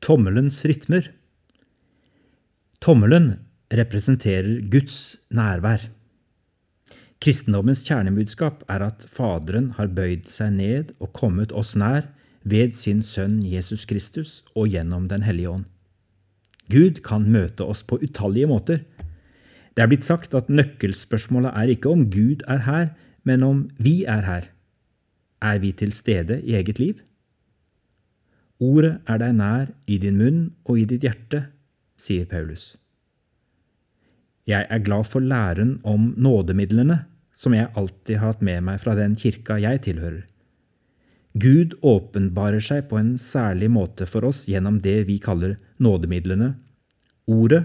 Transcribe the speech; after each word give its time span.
Tommelens 0.00 0.62
rytmer 0.64 1.10
Tommelen 2.80 3.34
representerer 3.68 4.62
Guds 4.72 5.18
nærvær. 5.28 5.90
Kristendommens 7.20 7.82
kjernebudskap 7.84 8.62
er 8.72 8.86
at 8.86 9.04
Faderen 9.04 9.74
har 9.76 9.92
bøyd 9.92 10.24
seg 10.32 10.54
ned 10.56 10.94
og 11.04 11.12
kommet 11.18 11.52
oss 11.52 11.74
nær 11.76 12.08
ved 12.48 12.72
sin 12.80 13.02
Sønn 13.04 13.42
Jesus 13.44 13.84
Kristus 13.84 14.40
og 14.54 14.72
gjennom 14.72 15.10
Den 15.12 15.26
hellige 15.28 15.52
ånd. 15.52 15.68
Gud 16.72 17.02
kan 17.04 17.28
møte 17.28 17.68
oss 17.68 17.84
på 17.84 18.00
utallige 18.00 18.48
måter. 18.48 18.80
Det 19.76 19.84
er 19.84 19.92
blitt 19.92 20.08
sagt 20.08 20.32
at 20.32 20.48
nøkkelspørsmålet 20.48 21.52
er 21.52 21.76
ikke 21.76 21.92
om 21.92 22.08
Gud 22.08 22.40
er 22.48 22.64
her, 22.64 22.88
men 23.28 23.44
om 23.44 23.62
vi 23.76 24.06
er 24.08 24.24
her. 24.24 24.48
Er 25.44 25.60
vi 25.60 25.76
til 25.76 25.92
stede 25.92 26.40
i 26.40 26.56
eget 26.56 26.80
liv? 26.80 27.04
Ordet 28.60 28.98
er 29.08 29.20
deg 29.22 29.36
nær 29.38 29.70
i 29.88 29.96
din 30.02 30.18
munn 30.20 30.40
og 30.68 30.82
i 30.82 30.86
ditt 30.88 31.04
hjerte, 31.06 31.46
sier 31.96 32.26
Paulus. 32.28 32.74
Jeg 34.48 34.66
er 34.68 34.82
glad 34.84 35.08
for 35.08 35.24
læren 35.24 35.78
om 35.86 36.10
nådemidlene 36.16 37.04
som 37.40 37.54
jeg 37.56 37.70
alltid 37.78 38.18
har 38.18 38.34
hatt 38.34 38.44
med 38.44 38.64
meg 38.66 38.80
fra 38.82 38.96
den 38.98 39.16
kirka 39.16 39.56
jeg 39.60 39.80
tilhører. 39.86 40.24
Gud 41.40 41.76
åpenbarer 41.86 42.60
seg 42.64 42.88
på 42.90 42.98
en 42.98 43.14
særlig 43.20 43.70
måte 43.70 44.08
for 44.08 44.26
oss 44.28 44.42
gjennom 44.50 44.80
det 44.82 45.04
vi 45.08 45.20
kaller 45.22 45.54
nådemidlene, 45.78 46.56
ordet, 47.30 47.62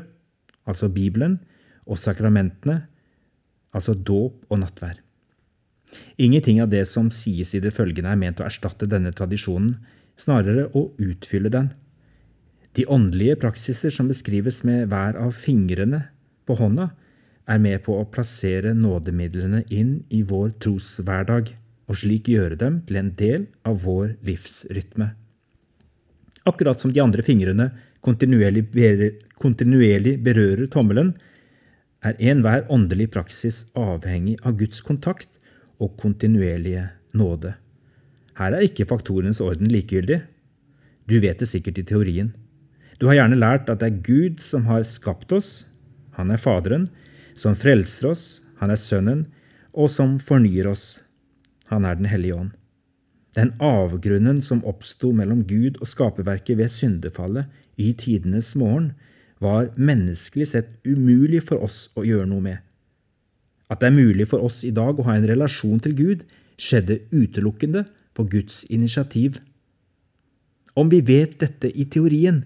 altså 0.70 0.88
Bibelen, 0.94 1.40
og 1.86 2.00
sakramentene, 2.00 2.86
altså 3.76 3.96
dåp 3.98 4.46
og 4.50 4.62
nattvær. 4.62 5.02
Ingenting 6.22 6.62
av 6.62 6.70
det 6.72 6.86
som 6.90 7.10
sies 7.14 7.54
i 7.56 7.62
det 7.64 7.74
følgende 7.74 8.14
er 8.14 8.22
ment 8.22 8.42
å 8.42 8.48
erstatte 8.48 8.88
denne 8.90 9.12
tradisjonen, 9.16 9.76
snarere 10.20 10.70
å 10.74 10.90
utfylle 11.02 11.52
den. 11.54 11.72
De 12.76 12.86
åndelige 12.92 13.40
praksiser 13.40 13.94
som 13.94 14.10
beskrives 14.12 14.64
med 14.68 14.90
hver 14.92 15.18
av 15.20 15.36
fingrene 15.40 16.06
på 16.48 16.58
hånda, 16.60 16.92
er 17.46 17.62
med 17.62 17.84
på 17.86 17.94
å 18.00 18.08
plassere 18.10 18.74
nådemidlene 18.74 19.64
inn 19.70 20.00
i 20.10 20.24
vår 20.26 20.56
troshverdag, 20.64 21.54
og 21.86 22.00
slik 22.02 22.32
gjøre 22.34 22.58
dem 22.58 22.80
til 22.88 22.98
en 22.98 23.12
del 23.20 23.46
av 23.68 23.84
vår 23.86 24.16
livsrytme. 24.26 25.12
Akkurat 26.50 26.82
som 26.82 26.94
de 26.94 27.04
andre 27.04 27.22
fingrene 27.26 27.70
kontinuerlig, 28.06 28.66
kontinuerlig 29.42 30.18
berører 30.26 30.66
tommelen, 30.74 31.14
er 32.06 32.18
enhver 32.22 32.66
åndelig 32.70 33.12
praksis 33.14 33.64
avhengig 33.78 34.38
av 34.46 34.58
Guds 34.60 34.82
kontakt 34.86 35.40
og 35.82 35.96
kontinuerlige 36.02 36.90
nåde. 37.18 37.56
Her 38.36 38.56
er 38.56 38.66
ikke 38.68 38.88
faktorenes 38.90 39.40
orden 39.44 39.70
likegyldig. 39.72 40.20
Du 41.08 41.20
vet 41.24 41.40
det 41.40 41.48
sikkert 41.48 41.80
i 41.80 41.86
teorien. 41.88 42.34
Du 43.00 43.08
har 43.08 43.20
gjerne 43.20 43.40
lært 43.40 43.70
at 43.72 43.82
det 43.82 43.88
er 43.90 44.04
Gud 44.04 44.44
som 44.44 44.68
har 44.70 44.84
skapt 44.88 45.32
oss, 45.36 45.66
han 46.16 46.32
er 46.32 46.40
Faderen, 46.40 46.90
som 47.36 47.56
frelser 47.60 48.10
oss, 48.12 48.26
han 48.60 48.72
er 48.72 48.80
Sønnen, 48.80 49.26
og 49.76 49.92
som 49.92 50.16
fornyer 50.24 50.70
oss, 50.72 51.02
han 51.68 51.84
er 51.86 51.96
Den 51.96 52.08
hellige 52.08 52.36
ånd. 52.36 52.52
Den 53.36 53.52
avgrunnen 53.60 54.40
som 54.42 54.64
oppsto 54.64 55.12
mellom 55.12 55.44
Gud 55.44 55.82
og 55.82 55.90
skaperverket 55.92 56.58
ved 56.58 56.72
syndefallet 56.72 57.52
i 57.76 57.92
tidenes 57.92 58.54
morgen, 58.56 58.94
var 59.44 59.74
menneskelig 59.76 60.48
sett 60.48 60.70
umulig 60.88 61.42
for 61.44 61.60
oss 61.60 61.90
å 62.00 62.06
gjøre 62.08 62.30
noe 62.30 62.42
med. 62.42 62.58
At 63.68 63.82
det 63.82 63.90
er 63.90 63.98
mulig 63.98 64.30
for 64.32 64.46
oss 64.46 64.62
i 64.64 64.72
dag 64.72 64.96
å 64.96 65.04
ha 65.04 65.18
en 65.18 65.28
relasjon 65.28 65.82
til 65.84 65.96
Gud, 65.98 66.24
skjedde 66.56 67.02
utelukkende 67.12 67.84
på 68.16 68.26
Guds 68.32 68.64
initiativ. 68.72 69.40
Om 70.76 70.90
vi 70.92 71.02
vet 71.06 71.38
dette 71.44 71.70
i 71.72 71.86
teorien, 71.92 72.44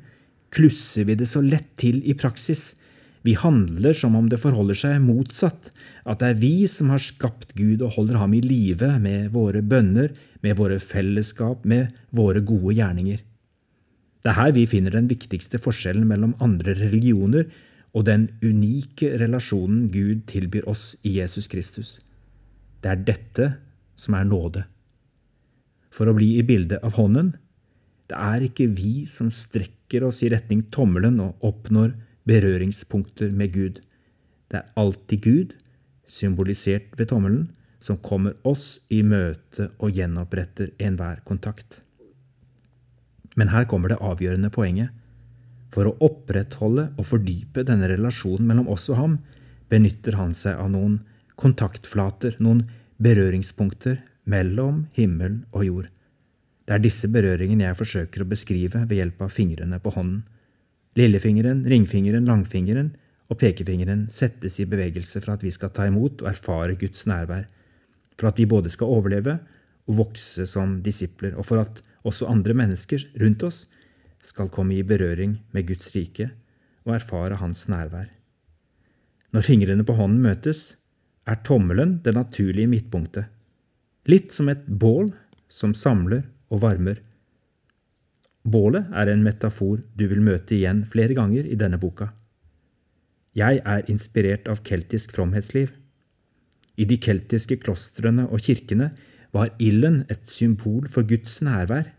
klusser 0.53 1.05
vi 1.05 1.15
det 1.17 1.29
så 1.29 1.41
lett 1.45 1.69
til 1.81 2.01
i 2.05 2.15
praksis. 2.17 2.73
Vi 3.25 3.35
handler 3.37 3.93
som 3.93 4.15
om 4.15 4.29
det 4.31 4.39
forholder 4.41 4.77
seg 4.77 5.01
motsatt, 5.03 5.71
at 6.05 6.21
det 6.21 6.29
er 6.29 6.41
vi 6.41 6.53
som 6.71 6.91
har 6.93 7.01
skapt 7.03 7.53
Gud 7.57 7.83
og 7.83 7.97
holder 7.97 8.21
ham 8.21 8.33
i 8.33 8.43
live 8.43 8.93
med 9.01 9.33
våre 9.35 9.61
bønner, 9.61 10.13
med 10.41 10.55
våre 10.57 10.79
fellesskap, 10.79 11.65
med 11.65 11.91
våre 12.15 12.41
gode 12.41 12.77
gjerninger. 12.77 13.19
Det 14.23 14.31
er 14.31 14.39
her 14.39 14.53
vi 14.55 14.67
finner 14.67 14.95
den 14.95 15.09
viktigste 15.11 15.59
forskjellen 15.61 16.07
mellom 16.07 16.35
andre 16.43 16.75
religioner 16.79 17.47
og 17.95 18.05
den 18.07 18.27
unike 18.43 19.13
relasjonen 19.19 19.87
Gud 19.93 20.25
tilbyr 20.29 20.67
oss 20.69 20.93
i 21.03 21.17
Jesus 21.19 21.47
Kristus. 21.51 21.97
Det 22.83 22.91
er 22.91 23.07
dette 23.07 23.47
som 23.99 24.15
er 24.15 24.27
nåde. 24.27 24.65
For 25.93 26.09
å 26.09 26.15
bli 26.17 26.35
i 26.37 26.45
bildet 26.45 26.83
av 26.85 26.97
hånden, 26.99 27.33
det 28.09 28.17
er 28.17 28.45
ikke 28.45 28.69
vi 28.73 29.05
som 29.09 29.29
strekker 29.33 30.05
oss 30.07 30.23
i 30.25 30.31
retning 30.33 30.63
tommelen 30.73 31.19
og 31.21 31.45
oppnår 31.45 31.93
berøringspunkter 32.29 33.33
med 33.35 33.53
Gud. 33.53 33.81
Det 34.49 34.61
er 34.61 34.71
alltid 34.79 35.21
Gud, 35.25 35.53
symbolisert 36.09 36.95
ved 36.97 37.11
tommelen, 37.11 37.49
som 37.79 37.99
kommer 38.03 38.33
oss 38.47 38.81
i 38.91 39.03
møte 39.05 39.69
og 39.77 39.95
gjenoppretter 39.95 40.73
enhver 40.81 41.21
kontakt. 41.27 41.79
Men 43.37 43.53
her 43.53 43.69
kommer 43.69 43.93
det 43.93 44.01
avgjørende 44.03 44.51
poenget. 44.51 44.89
For 45.69 45.85
å 45.85 45.95
opprettholde 46.03 46.89
og 46.97 47.07
fordype 47.07 47.63
denne 47.67 47.87
relasjonen 47.91 48.49
mellom 48.49 48.71
oss 48.73 48.89
og 48.89 48.99
ham, 48.99 49.17
benytter 49.69 50.17
han 50.17 50.33
seg 50.33 50.57
av 50.57 50.71
noen 50.73 50.97
kontaktflater, 51.39 52.35
noen 52.41 52.65
berøringspunkter 52.99 54.01
mellom 54.29 54.85
himmel 54.95 55.41
og 55.51 55.65
jord. 55.65 55.89
Det 56.69 56.75
er 56.75 56.83
disse 56.83 57.09
berøringene 57.09 57.65
jeg 57.65 57.77
forsøker 57.79 58.23
å 58.23 58.29
beskrive 58.29 58.83
ved 58.85 58.99
hjelp 58.99 59.23
av 59.25 59.33
fingrene 59.33 59.79
på 59.81 59.93
hånden. 59.95 60.21
Lillefingeren, 60.99 61.63
ringfingeren, 61.69 62.27
langfingeren 62.29 62.91
og 63.29 63.39
pekefingeren 63.41 64.07
settes 64.13 64.59
i 64.61 64.67
bevegelse 64.69 65.21
for 65.23 65.33
at 65.33 65.45
vi 65.45 65.53
skal 65.53 65.73
ta 65.73 65.87
imot 65.89 66.21
og 66.23 66.29
erfare 66.29 66.77
Guds 66.77 67.07
nærvær, 67.09 67.47
for 68.19 68.29
at 68.29 68.37
vi 68.41 68.45
både 68.49 68.69
skal 68.73 68.91
overleve 68.93 69.39
og 69.89 69.97
vokse 70.03 70.45
som 70.49 70.79
disipler, 70.85 71.33
og 71.37 71.47
for 71.49 71.63
at 71.63 71.81
også 72.05 72.29
andre 72.29 72.53
mennesker 72.57 73.07
rundt 73.21 73.45
oss 73.47 73.63
skal 74.25 74.51
komme 74.53 74.77
i 74.77 74.85
berøring 74.85 75.39
med 75.55 75.67
Guds 75.69 75.89
rike 75.95 76.29
og 76.85 76.95
erfare 76.97 77.39
Hans 77.41 77.65
nærvær. 77.71 78.09
Når 79.33 79.45
fingrene 79.45 79.85
på 79.85 79.97
hånden 79.97 80.21
møtes, 80.25 80.75
er 81.29 81.41
tommelen 81.45 81.99
det 82.05 82.15
naturlige 82.17 82.69
midtpunktet, 82.69 83.29
litt 84.07 84.31
som 84.31 84.49
et 84.49 84.65
bål 84.67 85.11
som 85.49 85.73
samler 85.73 86.23
og 86.49 86.63
varmer. 86.63 87.01
Bålet 88.43 88.87
er 88.95 89.11
en 89.11 89.23
metafor 89.25 89.81
du 89.97 90.07
vil 90.07 90.23
møte 90.23 90.55
igjen 90.55 90.85
flere 90.89 91.17
ganger 91.17 91.45
i 91.45 91.57
denne 91.59 91.79
boka. 91.81 92.09
Jeg 93.35 93.61
er 93.65 93.85
inspirert 93.91 94.47
av 94.49 94.63
keltisk 94.65 95.13
fromhetsliv. 95.15 95.71
I 96.79 96.87
de 96.87 96.97
keltiske 96.97 97.59
klostrene 97.61 98.25
og 98.29 98.41
kirkene 98.45 98.89
var 99.35 99.51
ilden 99.59 100.03
et 100.09 100.25
symbol 100.27 100.87
for 100.89 101.05
Guds 101.05 101.41
nærvær. 101.45 101.91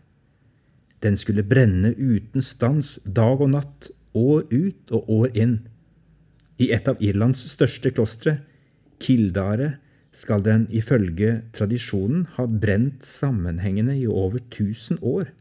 Den 1.01 1.17
skulle 1.17 1.45
brenne 1.47 1.93
uten 1.97 2.43
stans 2.43 2.97
dag 3.05 3.41
og 3.41 3.53
natt, 3.53 3.91
år 4.13 4.43
ut 4.51 4.91
og 4.91 5.09
år 5.09 5.37
inn. 5.37 5.55
I 6.59 6.71
et 6.75 6.87
av 6.89 6.99
Irlands 6.99 7.41
største 7.53 7.93
klostre, 7.95 8.41
Kildare, 9.01 9.77
skal 10.11 10.43
den 10.43 10.65
ifølge 10.75 11.37
tradisjonen 11.55 12.25
ha 12.35 12.45
brent 12.45 13.05
sammenhengende 13.07 13.95
i 13.97 14.07
over 14.07 14.43
tusen 14.51 14.99
år. 15.01 15.31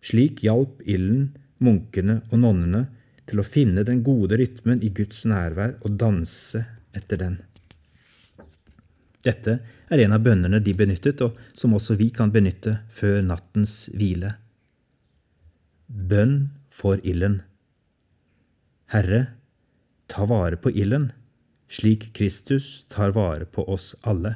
Slik 0.00 0.40
hjalp 0.46 0.80
ilden 0.88 1.28
munkene 1.60 2.22
og 2.30 2.40
nonnene 2.40 2.86
til 3.28 3.42
å 3.42 3.46
finne 3.46 3.84
den 3.86 4.00
gode 4.02 4.40
rytmen 4.40 4.80
i 4.82 4.90
Guds 4.96 5.22
nærvær 5.28 5.76
og 5.84 5.98
danse 6.00 6.64
etter 6.96 7.20
den. 7.20 7.36
Dette 9.20 9.58
er 9.92 10.00
en 10.00 10.16
av 10.16 10.24
bønnene 10.24 10.62
de 10.64 10.72
benyttet, 10.72 11.20
og 11.20 11.36
som 11.52 11.74
også 11.76 11.98
vi 12.00 12.08
kan 12.14 12.32
benytte 12.32 12.78
før 12.88 13.20
nattens 13.26 13.90
hvile. 13.92 14.32
Bønn 15.86 16.48
for 16.72 17.02
ilden. 17.04 17.42
Herre, 18.90 19.20
ta 20.08 20.24
vare 20.26 20.56
på 20.56 20.72
ilden, 20.72 21.10
slik 21.70 22.10
Kristus 22.16 22.84
tar 22.90 23.14
vare 23.14 23.46
på 23.46 23.64
oss 23.70 23.92
alle. 24.02 24.34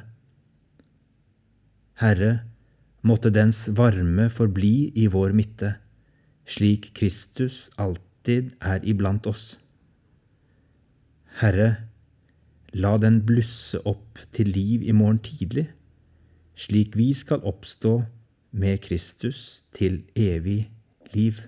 Herre, 1.99 2.45
måtte 3.05 3.29
dens 3.29 3.67
varme 3.77 4.29
forbli 4.33 4.91
i 4.95 5.07
vår 5.11 5.35
midte, 5.35 5.75
slik 6.47 6.93
Kristus 6.97 7.67
alltid 7.77 8.55
er 8.63 8.81
iblant 8.87 9.27
oss. 9.29 9.57
Herre, 11.41 11.85
La 12.75 12.97
den 12.99 13.21
blusse 13.23 13.79
opp 13.87 14.19
til 14.35 14.49
liv 14.51 14.81
i 14.83 14.91
morgen 14.91 15.21
tidlig, 15.23 15.69
slik 16.59 16.97
vi 16.99 17.13
skal 17.15 17.39
oppstå 17.47 18.01
med 18.51 18.81
Kristus 18.83 19.63
til 19.71 20.01
evig 20.11 20.65
liv. 21.13 21.39